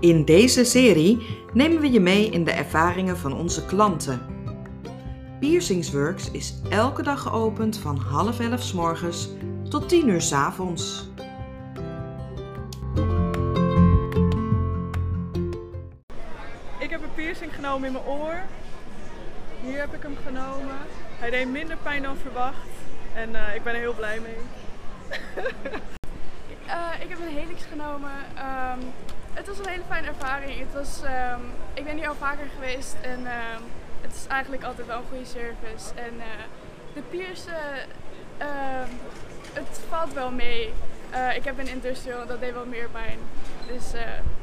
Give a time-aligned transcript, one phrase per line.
[0.00, 4.20] In deze serie nemen we je mee in de ervaringen van onze klanten.
[5.40, 9.28] Piercingsworks is elke dag geopend van half elf s morgens
[9.68, 11.08] tot tien uur s avonds.
[16.78, 18.40] Ik heb een piercing genomen in mijn oor.
[19.62, 20.76] Hier heb ik hem genomen.
[21.18, 22.68] Hij deed minder pijn dan verwacht.
[23.14, 24.36] En eh, ik ben er heel blij mee.
[26.66, 28.12] Uh, ik heb een helix genomen.
[28.36, 28.92] Um,
[29.38, 30.58] het was een hele fijne ervaring.
[30.58, 33.62] Het was, um, ik ben hier al vaker geweest en um,
[34.00, 35.94] het is eigenlijk altijd wel een goede service.
[35.94, 36.24] En uh,
[36.94, 37.54] de piercen,
[39.52, 40.72] het valt wel mee.
[41.14, 43.18] Uh, ik heb een industrial, dat deed wel meer pijn.
[43.66, 43.92] Dus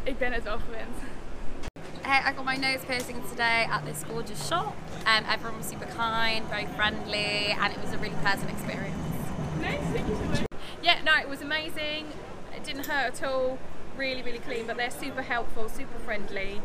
[0.03, 0.97] ik ben het wel gewend.
[2.01, 4.73] Hey, I got my nose piercing today at this gorgeous shop.
[5.07, 8.95] Um, everyone was super kind, very friendly, and it was a really pleasant experience.
[9.59, 10.45] Nice, thank you so much.
[10.81, 12.05] Yeah, no, it was amazing.
[12.55, 13.57] It didn't hurt at all.
[13.97, 16.61] Really, really clean, but they're super helpful, super friendly,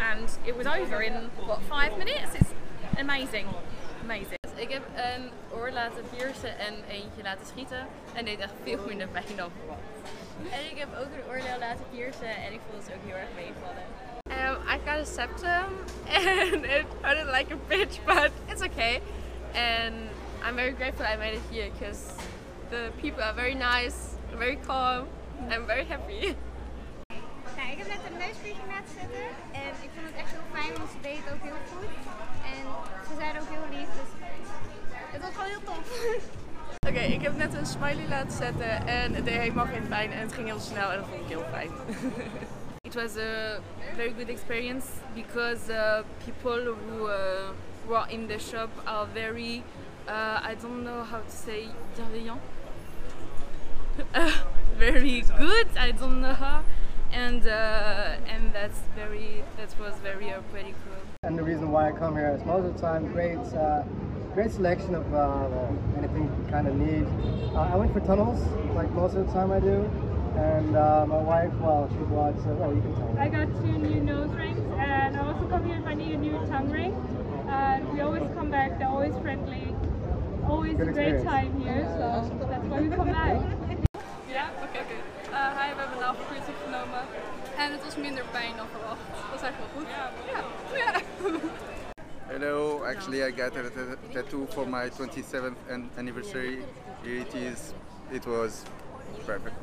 [0.00, 2.34] and it was over in what five minutes.
[2.34, 2.52] It's
[2.98, 3.46] amazing,
[4.02, 4.38] amazing.
[4.56, 9.08] Ik heb een oor laten piercen en eentje laten schieten en deed echt veel minder
[9.08, 9.80] pijn dan verwacht.
[10.50, 13.28] En ik heb ook een oordeel laten piercen en ik vond het ook heel erg
[13.34, 13.84] meevallen.
[14.26, 15.66] Um, I got a septum
[16.06, 19.00] and it hurted like a bitch, but it's okay.
[19.54, 19.94] And
[20.44, 22.00] I'm very grateful I made it here because
[22.70, 25.06] the people are very nice, very calm.
[25.50, 26.36] I'm very happy.
[28.22, 29.26] Ik heb net een neuspiercing laten zetten
[29.62, 31.92] en ik vond het echt heel fijn, want ze deed het ook heel goed.
[32.52, 32.62] En
[33.08, 34.10] ze zeiden ook heel lief, dus
[35.14, 35.86] het was gewoon heel tof.
[36.86, 40.12] Oké, okay, ik heb net een smiley laten zetten en het deed helemaal geen pijn
[40.12, 41.70] en het ging heel snel en dat vond ik heel fijn.
[42.90, 43.60] It was a
[43.96, 47.14] very good experience because uh, people who uh,
[47.86, 49.62] were in the shop are very,
[50.08, 52.40] uh, I don't know how to say, bienveillant.
[54.78, 55.66] very good.
[55.76, 56.60] I don't know how,
[57.12, 61.02] and uh, and that's very that was very uh, pretty cool.
[61.22, 63.82] And the reason why I come here is most of the time great uh,
[64.34, 65.48] great selection of uh,
[65.98, 67.06] anything you kind of need.
[67.54, 68.40] Uh, I went for tunnels
[68.74, 69.88] like most of the time I do.
[70.32, 73.20] And uh, my wife, well, she bought, uh, well, you can tell me.
[73.20, 76.16] I got two new nose rings, and I also come here if I need a
[76.16, 76.94] new tongue ring.
[77.48, 79.76] And we always come back, they're always friendly.
[80.48, 81.24] Always Good a great experience.
[81.24, 83.36] time here, so that's why we come back.
[84.32, 84.96] Ja, oké, oké.
[85.28, 87.02] Uh, hi, we hebben een navelpiercing genomen.
[87.96, 89.00] En het was minder pijn dan verwacht.
[89.30, 89.90] Dat is eigenlijk wel goed.
[89.90, 90.40] Ja.
[90.76, 91.00] ja.
[92.26, 96.58] Hello, actually I got a tattoo for my 27th an- anniversary.
[97.02, 97.72] It is,
[98.10, 98.62] it was
[99.26, 99.54] perfect.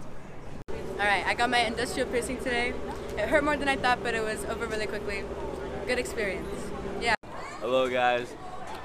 [0.99, 2.73] Alright, I got my industrial piercing today.
[3.17, 5.23] It hurt more than I thought, but it was over really quickly.
[5.87, 6.61] Good experience.
[7.01, 7.15] Yeah.
[7.61, 8.27] Hello guys,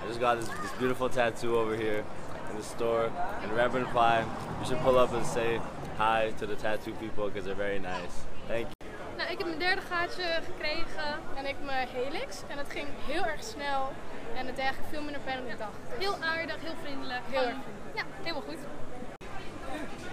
[0.02, 2.04] I just got this, this beautiful tattoo over here
[2.50, 3.10] in the store
[3.42, 4.26] in Rembrandt Prime.
[4.60, 5.60] You should pull up and say
[5.98, 8.24] hi to the tattoo people because they're very nice.
[8.48, 8.73] Thank you.
[9.34, 12.42] Ik heb mijn derde gaatje gekregen en ik mijn helix.
[12.48, 13.92] En het ging heel erg snel
[14.34, 15.78] en het eigenlijk veel minder pijn dan ik dacht.
[15.98, 17.20] Heel aardig, heel vriendelijk.
[17.30, 17.56] Heel erg
[17.94, 18.58] Ja, helemaal goed.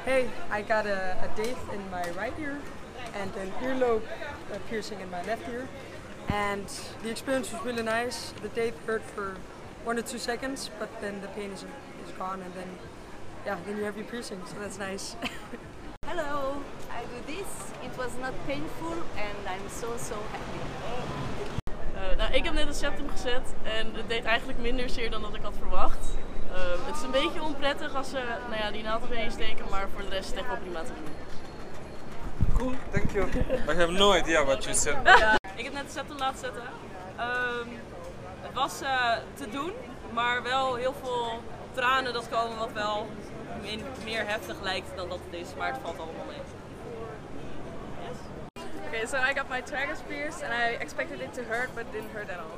[0.03, 0.21] Hey,
[0.59, 2.57] I got a, a date in my right ear
[3.21, 5.67] and an earlobe uh, piercing in my left ear.
[6.49, 6.67] And
[7.01, 8.17] the experience was really nice.
[8.41, 9.37] The date hurt for
[9.83, 11.63] one or two seconds, but then the pain is,
[12.05, 12.69] is gone and then,
[13.45, 15.15] yeah, then you have your piercing, so that's nice.
[16.21, 16.61] Hello,
[16.91, 17.51] I do this.
[17.83, 20.61] It was not painful and I'm so so happy.
[21.95, 25.21] Uh, nou, ik heb net een septum gezet en het deed eigenlijk minder zeer dan
[25.21, 26.05] dat ik had verwacht.
[26.51, 29.87] Uh, het is een beetje onprettig als ze nou ja, die naald erin steken, maar
[29.93, 31.13] voor de rest is het echt wel prima te doen.
[32.57, 33.27] Cool, thank you.
[33.69, 34.95] I have no idea what you said.
[35.03, 36.63] Ja, ik heb net de septum laten zetten.
[37.17, 37.69] Ehm,
[38.41, 39.71] het was eh, te doen,
[40.13, 41.41] maar wel heel veel
[41.73, 43.07] tranen dat komen wat wel
[43.61, 46.41] min- meer heftig lijkt dan dat het is, maar het valt allemaal mee.
[48.87, 51.91] Okay, so I got my tragus pierced and I expected it to hurt, but it
[51.91, 52.57] didn't hurt at all.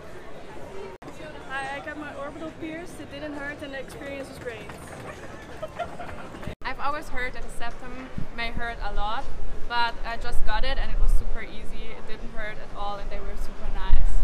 [1.50, 3.00] Hi, I got my orbital pierced.
[3.00, 4.66] It didn't hurt and the experience was great.
[6.64, 9.24] I've always heard that the septum may hurt a lot,
[9.70, 11.92] but I just got it and it was super easy.
[11.98, 14.23] It didn't hurt at all and they were super nice.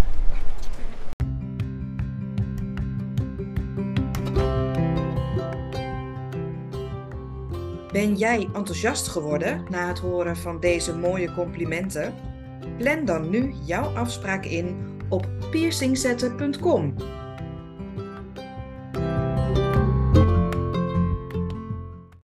[7.92, 12.14] Ben jij enthousiast geworden na het horen van deze mooie complimenten?
[12.78, 16.94] Plan dan nu jouw afspraak in op piercingzetten.com